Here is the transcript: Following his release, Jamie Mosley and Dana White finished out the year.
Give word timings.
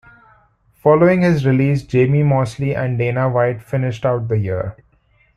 Following 0.81 1.21
his 1.21 1.45
release, 1.45 1.83
Jamie 1.83 2.23
Mosley 2.23 2.75
and 2.75 2.97
Dana 2.97 3.29
White 3.29 3.61
finished 3.61 4.03
out 4.03 4.29
the 4.29 4.39
year. 4.39 4.75